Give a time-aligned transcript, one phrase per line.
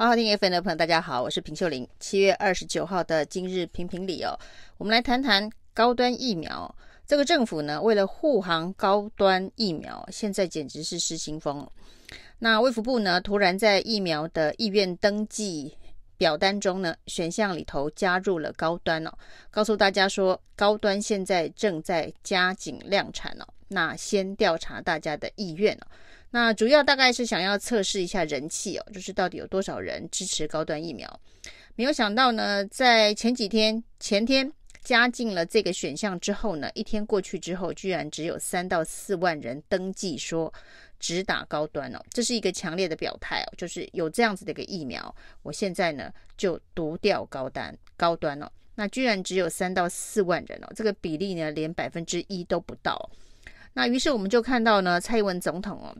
[0.00, 1.84] 好好听 FM 的朋友，大家好，我是平秀玲。
[1.98, 4.38] 七月二十九号的今日评评理哦，
[4.76, 6.72] 我们来谈谈高端疫苗。
[7.04, 11.68] 这个政府呢，为了护航高端疫苗，现在简直是失心疯。
[12.38, 15.76] 那卫福部呢，突然在疫苗的意愿登记
[16.16, 19.10] 表单中呢，选项里头加入了高端哦，
[19.50, 23.44] 告诉大家说，高端现在正在加紧量产哦。
[23.66, 25.86] 那先调查大家的意愿哦。
[26.30, 31.20] 那主要大概是想要测试一下人气哦，就是到底有多少人支持高端疫苗。
[31.74, 34.52] 没有想到呢，在前几天前天
[34.82, 40.52] 加进了这个选项之后呢，一天过去之后，居然只有三到四万人登记说
[40.98, 53.10] 只打高端哦，这是一个强烈的表态哦，就是有这样子的一个疫苗，我现在呢就独掉高端高端哦，那居然只有三到四万人哦，这个比例呢连百分之一都不到。
[53.72, 55.96] 那于是我们就看到呢，蔡英文总统哦。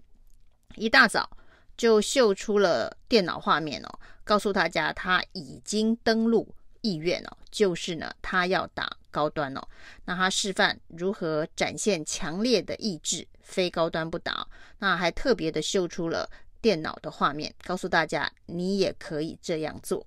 [0.76, 1.28] 一大早
[1.76, 9.62] 就秀出了电脑画面哦，告诉大家他已经登录意愿哦，就是呢，他要打高端哦。
[10.04, 14.46] 那他示范如何展现强烈的意志，非高端不打。
[14.78, 16.28] 那还特别的秀出了
[16.60, 20.06] 电脑的画面，告诉大家你也可以这样做。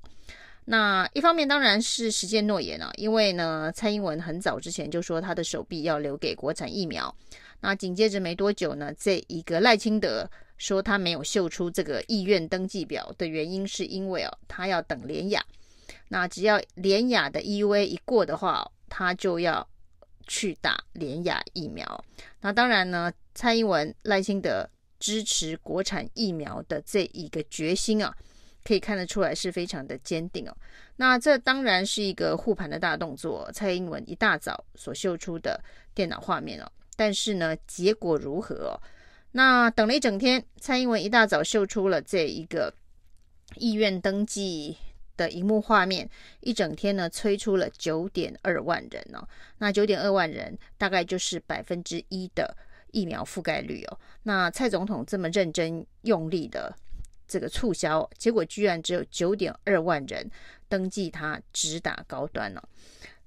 [0.66, 7.14] 那一方面当然是实践诺言了，因为呢，蔡英文很早之前就说他的手臂要留给国产疫苗。
[7.62, 10.30] 那紧接着没多久呢，这一个赖清德。
[10.62, 15.44] 说他没有秀出这个意愿登记表的原因，是因为哦，他要等联雅。
[16.09, 19.67] 那只要联雅的 EUA 一过的话，他就要
[20.28, 22.06] 去打联雅疫苗。
[22.42, 28.16] 那当然呢，蔡英文、赖清德支持国产疫苗的这一个决心啊，
[28.64, 30.56] 可以看得出来是非常的坚定哦。
[30.98, 35.59] 那这当然是一个护盘的大动作，蔡英文一大早所秀出的
[35.95, 36.72] 电脑画面哦。
[36.95, 38.78] 但是呢，结果如何哦？
[39.34, 42.74] 那等了一整天，蔡英文一大早秀出了这一个
[43.56, 44.78] 意愿登记
[45.16, 46.10] 的荧幕画面，
[46.42, 49.28] 一整天呢催出了九点二万人哦。
[49.60, 52.55] 那九点二万人大概就是百分之一的
[52.92, 54.00] 疫苗覆盖率哦。
[54.23, 56.76] 那蔡总统这么认真用力的
[57.28, 60.30] 这个促销，结果居然只有九点二万人
[60.67, 62.61] 登记他直打高端了。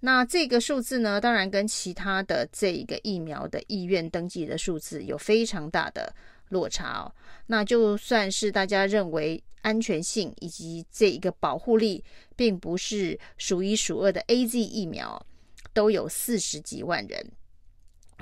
[0.07, 6.15] 那这个数字呢，当然跟其他的这一个疫苗的意愿登记的数字有非常大的
[6.51, 7.11] 落差哦。
[7.47, 12.05] 那就算是大家认为安全性以及这一个保护力
[12.37, 15.27] 并不是数一数二的 AZ 疫苗，
[15.73, 17.33] 都有四十几万人，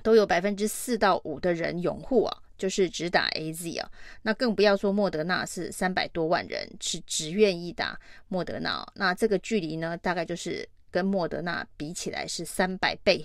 [0.05, 3.91] 都有百分之四到五的人拥护啊，就是只打 AZ 啊。
[4.23, 10.69] 那更不要说莫德纳是三百多万人是只愿意打莫德纳，那这个距离呢，大概就是。
[10.93, 13.25] 跟莫德纳比起来是三百倍，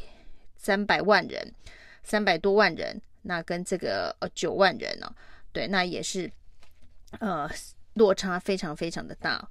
[0.56, 1.54] 三百万人，
[2.04, 5.14] 三百多万人，那跟这个呃九万人呢，
[5.52, 6.32] 对，那也是
[7.20, 7.48] 呃
[7.94, 9.48] 落差非常非常的大。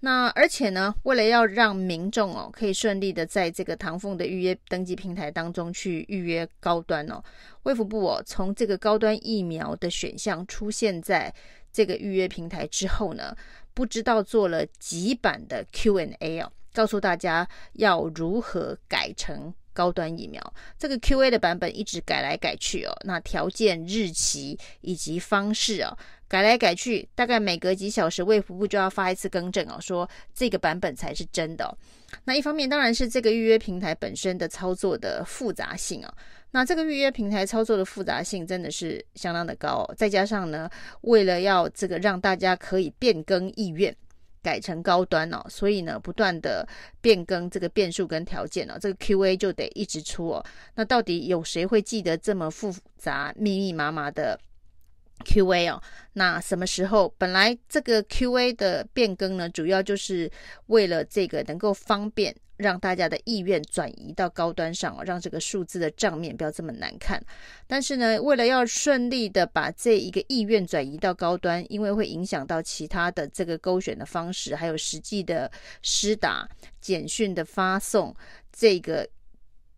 [0.00, 7.20] 那而且呢，为了要让民众哦可以顺利的在这个唐凤的预约登记平台当中去预约高端哦，
[7.64, 11.34] 卫福部哦从这个高端疫苗的选项出现在
[11.72, 13.34] 这个预约平台之后呢，
[13.72, 16.52] 不知道做了几版的 Q&A 哦。
[16.76, 22.94] 告诉大家要如何改成高端疫苗，这个 QA 的版本一直改来改去哦。
[23.04, 25.96] 那条件、日期以及方式哦，
[26.28, 31.72] 改来改去，大概每隔几小时卫福部就要发一次更正哦，说这个版本才是真的哦。
[32.24, 36.14] 那一方面当然是这个预约平台本身的操作的复杂性哦。
[36.50, 40.70] 那这个预约平台操作的复杂性真的是相当的高哦，再加上呢，
[41.02, 43.94] 为了要这个让大家可以变更意愿。
[44.46, 46.64] 改成高端哦，所以呢，不断的
[47.00, 50.46] 变更这个变数跟条件哦，这个 QA 就得一直出哦。
[50.76, 54.38] 那到底有谁会记得这么复杂、密密麻麻的
[55.24, 55.82] QA 哦？
[56.12, 57.12] 那什么时候？
[57.18, 60.30] 本来这个 QA 的变更呢，主要就是
[60.66, 62.32] 为了这个能够方便。
[62.56, 67.22] 让大家的意愿转移到高端上，让这个数字的账面不要这么难看。
[67.66, 75.50] 但是呢，为了要顺利的把这一个意愿转移到高端，因为会影响到其他的这个勾选的方式，还有实际的
[75.82, 76.48] 施打、
[76.80, 78.14] 简讯的发送、
[78.52, 79.06] 这个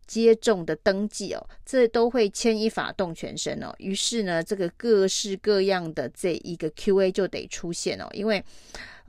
[0.07, 3.75] 接种的登记哦，这都会牵一发动全身哦。
[3.79, 8.45] 于是呢，这个各式各样的这一个 QA 就得出现哦，因为。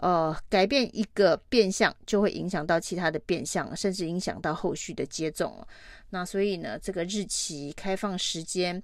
[0.01, 5.65] 呃，改变一个变相就会影响到其他的变相，甚至影响到后续的接种。
[6.09, 8.81] 那所以呢，这个日期开放时间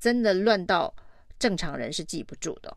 [0.00, 0.94] 真的乱到
[1.38, 2.76] 正常人是记不住的。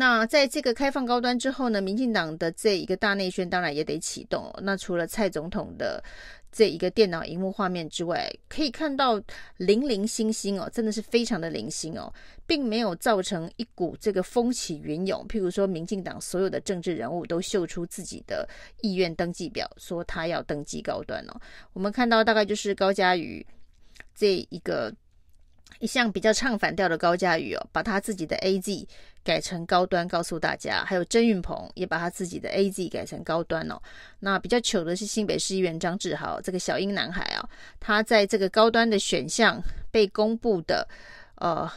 [0.00, 4.50] 那在这个开放高端之后呢，民进党的这一个大内宣当然也得启动。
[4.62, 6.02] 那除了蔡总统的
[6.50, 9.20] 这一个电脑荧幕画面之外，可以看到
[9.58, 12.10] 零零星星哦，真的是非常的零星哦，
[12.46, 15.22] 并没有造成一股这个风起云涌。
[15.28, 18.48] 譬如说，民进党所有的政治人物都秀出自己的
[18.80, 21.38] 意愿登记表，说他要登记高端哦。
[21.74, 23.46] 我们看到大概就是高嘉瑜
[24.14, 24.90] 这一个。
[25.78, 28.86] 一向比较唱反调的高嘉瑜哦，把他自己的 AZ
[29.24, 30.84] 改成高端，告诉大家。
[30.84, 33.80] 还有郑运鹏也把他自己的 AZ 改成高端哦。
[34.18, 40.86] 那比较糗的是新北市议员张志豪这个小英男孩啊，他在这个高端的选项被公布的
[41.36, 41.70] 呃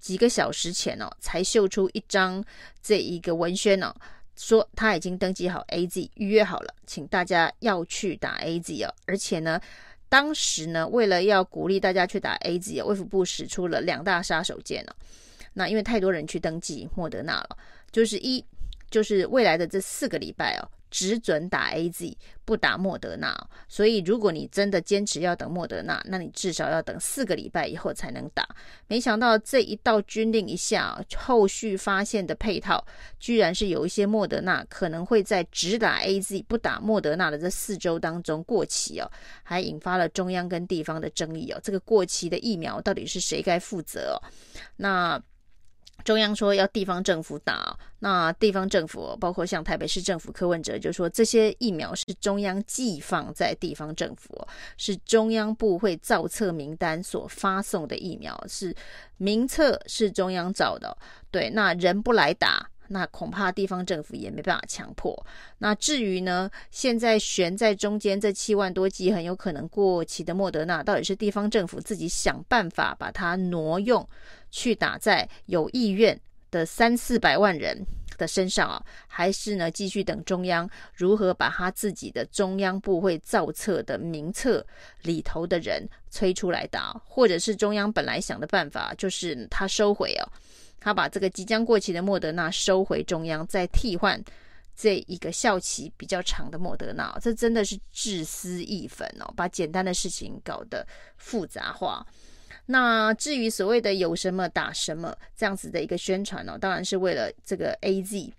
[0.00, 2.44] 几个小时前哦，才秀出一张
[2.82, 3.94] 这一个文宣哦，
[4.36, 9.60] 说他已经登记好 AZ，预约好了，请大家要去打 AZ 哦，而且呢。
[10.12, 14.92] 当时呢，为了要鼓励大家去打 AZ，卫福部使出了两大杀手锏呢。
[15.54, 17.56] 那因为太多人去登记莫德纳了，
[17.90, 18.44] 就是一，
[18.90, 20.68] 就是未来的这四个礼拜哦。
[20.92, 23.34] 只准打 AZ，不打莫德纳。
[23.66, 28.46] 所以，如果你真的坚持要等莫德纳，那你至少要等四个礼拜以后才能打。
[28.86, 32.86] 没想到这一道军令一下，后续发现的配套，
[33.18, 39.10] 居然是有一些莫德纳可能会在只打 AZ 不打莫德纳的这四周当中过期哦，
[39.42, 41.60] 还引发了中央跟地方的争议哦。
[41.64, 44.22] 这个过期的疫苗到底是谁该负责哦？
[44.76, 45.20] 那。
[46.04, 54.46] 中央说要地方政府打，那地方政府包括像台北市政府柯文哲就说，这些疫苗是中央寄放在地方政府，
[54.76, 58.74] 是中央部会造册名单所发送的疫苗，是
[59.16, 60.96] 名册是中央找的，
[61.30, 65.24] 对，那人不来打，那恐怕地方政府也没办法强迫。
[65.58, 74.06] 那至于呢，现在悬在中间这七万多剂很有可能过期的莫德纳，到底是地方政府自己想办法把它挪用？
[74.52, 76.18] 去打在有意愿
[76.52, 77.84] 的三四百万人
[78.18, 84.64] 的身上啊，还是呢继续等中央如何把他自己的中央部会造册的名册
[85.00, 90.28] 里头的人催出来打，或者是中央本来想的办法，就是他收回哦，
[90.78, 94.22] 他把这个即将过期的莫德纳收回中央，再替换
[94.76, 102.06] 这一个效期比较长的莫德纳，这真的是自私义愤哦，把简单的事情搞得复杂化。
[102.66, 106.58] 那至于所谓的有什么打什么这样子的一个宣传呢、哦？
[106.58, 108.32] 当然是为了这个 AZ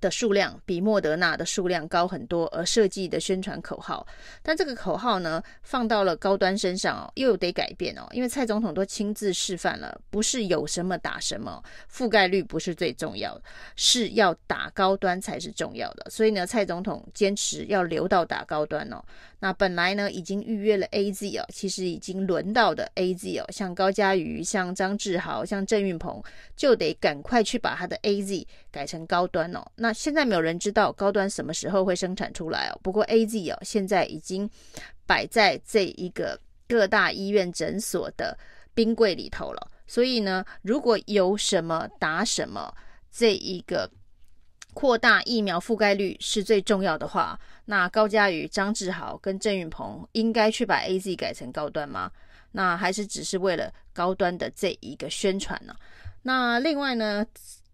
[0.00, 4.06] 的数量比莫德纳的数量高很多而设计的宣传口号，
[4.42, 13.42] 但这个口号呢，放到了高端身上哦，又得改变哦，因为蔡总统都亲自示范了，不是有什么打什么，覆盖率不是最重要的，
[13.76, 19.02] 是要打高端才是重要的，所以呢，蔡总统坚持要留到打高端哦。
[19.40, 26.20] 那本来呢，已经预约了 AZ 哦，其实已经轮到的 AZ 哦，像高嘉瑜、像张志豪、像郑运鹏，
[26.56, 29.64] 就得赶快去把他的 AZ 改成高端哦。
[29.78, 32.80] 那现在没有人知道高端什么时候会生产出来哦。
[32.82, 34.48] 不过 AZ 哦，现在已经
[35.06, 36.38] 摆在这一个
[36.68, 38.36] 各大医院诊所的
[38.74, 39.70] 冰柜里头了。
[39.86, 42.74] 所以呢，如果有什么打什么，
[43.10, 43.90] 这一个。
[44.74, 52.12] 扩大疫苗覆盖率是最重要的话，那高嘉瑜、张志豪跟郑运鹏应该去把 AZ 改成高端吗？
[52.52, 55.74] 那还是只是为了高端的这一个宣传呢？
[56.22, 57.26] 那另外呢，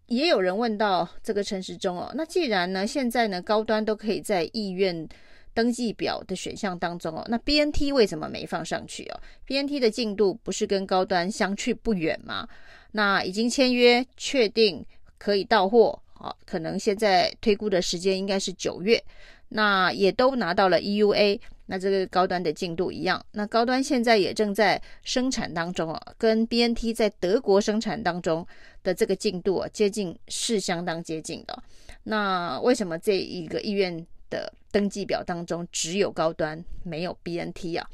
[0.07, 5.09] 也有人问到这个陈时中哦，那既然呢现在呢高端都可以在意愿
[5.55, 12.49] 登记表的选项当中哦，那 BNT 为什么没放上去哦？BNT 的进度不是跟高端相去不远吗？
[12.93, 14.85] 那已经签约确定
[15.17, 15.99] 可以到货。
[16.13, 19.03] 好，可能现在推估的时间应该是九月，
[19.49, 28.47] 那也都拿到了 EUA，那这个高端的进度一样，那高端现在也正在生产当中啊，跟 BNT 在德国生产当中
[28.83, 31.63] 的这个进度啊，接近是相当接近的。
[32.03, 37.89] 那为什么这一个意愿的登记表当中只有高端没有 BNT 啊？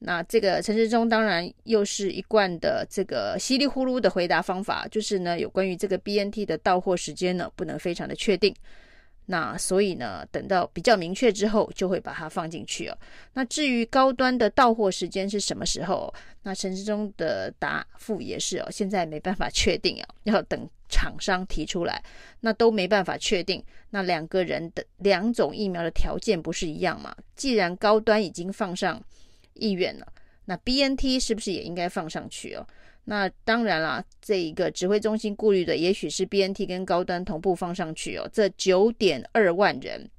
[0.00, 8.54] 那这个陈世忠当然又是一贯的这个稀里呼噜的回答方法，就是呢，有关于这个 BNT 的到货时间呢，不能非常的确定。
[9.26, 12.98] 那所以呢，等到比较明确之后，就会把它放进去哦。
[13.32, 16.12] 那至于高端的到货时间是什么时候？
[16.42, 22.02] 那陈时中的答复也是哦，现在没办法确定哦， 要等厂商提出来，
[22.40, 23.64] 那都没办法确定。
[23.90, 27.14] 那两个人的两种疫苗的条件不是一样吗？
[27.34, 29.02] 既然高端已经放上。
[29.56, 30.12] 意愿了，
[30.46, 32.66] 那 BNT 是不是也应该放上去哦？
[33.04, 38.28] 那当然啦，这一个指挥中心顾虑的，也许是 BNT 跟高端同步放上去哦。
[38.32, 40.10] 这九点二万人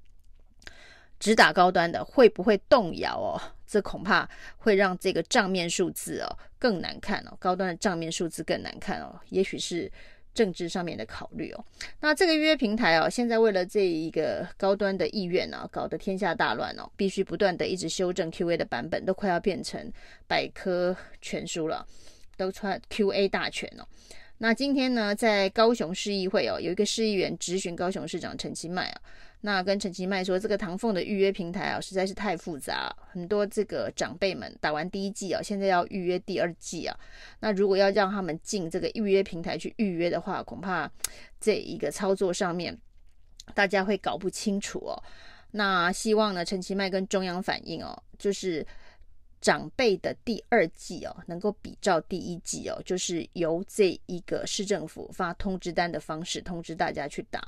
[1.20, 3.42] 只打高端的，会不会动摇哦？
[3.66, 9.20] 这恐怕会让这个账面数字哦更难看哦，高端的账面数字更难看哦。
[9.30, 9.92] 也许是
[10.36, 11.66] 政治上面的考虑哦。
[12.00, 19.92] 那这个预约平台哦，现在为了这一个高端的意愿呢，搞得天下大乱哦，必须不断的一直修正 QA 的版本，都快要变成
[20.28, 21.84] 百科全书了，
[22.36, 23.88] 都穿 QA 大全哦。
[24.38, 29.02] 那今天呢，在高雄市议会哦，有一个市议员质询高雄市长陈其迈啊。
[29.42, 36.98] 那跟陈其迈说，这个唐凤的预约平台啊，实在是太复杂，很多这个长辈们打完第一剂啊，现在要预约第二剂啊。
[37.40, 40.92] 那如果要让他们进这个预约平台去预约的话，恐怕
[41.40, 42.76] 这一个操作上面
[43.54, 45.02] 大家会搞不清楚哦。
[45.52, 48.66] 那希望呢，陈其迈跟中央反映哦，就是
[49.46, 57.40] 长辈的第二季哦，能够比照第一季哦，就是由这一个市政府发通知单的方式通知大家去打。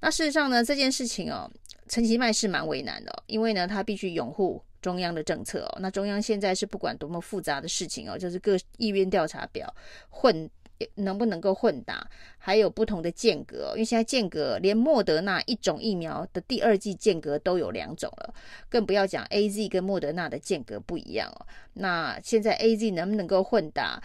[0.00, 1.50] 那事实上呢，这件事情哦，
[1.86, 5.78] 陈其迈是蛮为难的哦，因为呢，他必须拥护中央的政策哦。
[5.82, 9.70] 那中央现在是不管多么复杂的事情哦，就是各意愿调查表
[10.08, 10.48] 混
[10.94, 18.34] 能不能够混打，还有不同的间隔，因为现在间隔连莫德纳一种疫苗的第二剂间隔都有两种了，
[18.68, 21.46] 更不要讲 AZ 跟莫德纳的间隔不一样哦。
[21.74, 24.02] 那现在 AZ 能不能够混打？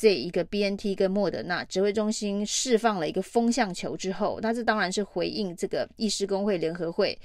[0.00, 7.18] 这一个 BNT 跟莫德纳指挥中心释放了一个风向球之后，那这当然是回应这个医师工会联合会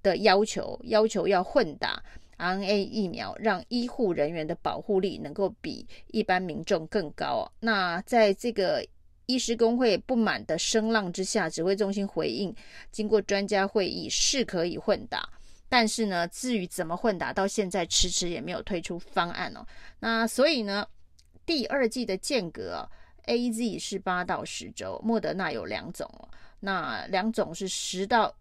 [0.00, 2.00] 的要求，要求要混打
[2.40, 7.46] RNA 疫苗，让医护人员的保护力能够比一般民众更高。
[7.60, 8.82] 那在这个
[9.26, 12.52] 医师工会不满的声浪之下，指挥中心回应，
[12.90, 15.28] 经过专家会议是可以混打，
[15.68, 19.64] 但是呢，至于怎么混打，到现在迟迟也没有推出方案哦。
[20.00, 20.86] 那所以呢，
[21.44, 22.88] 第二季的间隔
[23.26, 26.28] ，AZ 是八到十周，莫德纳有两种哦，
[26.58, 28.34] 那两种是十到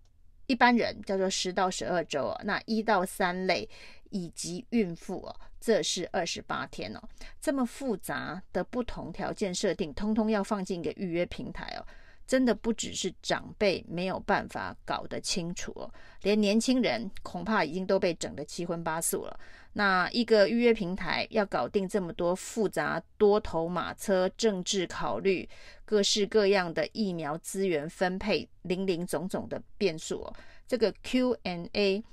[0.49, 3.69] 一般人叫做十到十二周，那一到三类
[4.09, 6.99] 以及孕妇哦，这是二十八天哦，
[7.39, 11.85] 这么复杂的不同条件设定，通通要放进一个预约平台哦。
[12.29, 19.39] 真的不只是长辈没有办法搞得清楚哦，连年轻人恐怕已经都被整得七荤八素了。
[19.73, 25.49] 那一个预约平台要搞定这么多复杂多头马车、政治考虑、
[25.83, 30.31] 各式各样的疫苗资源分配、林林总总的变数哦，
[30.67, 32.03] 这个 Q&A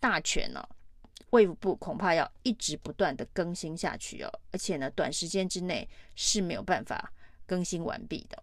[0.00, 0.68] 大全呢，
[1.30, 7.12] 卫福部恐怕要一直不断的更新下去哦，而且呢，短时间之内是没有办法
[7.46, 8.42] 更新完毕的。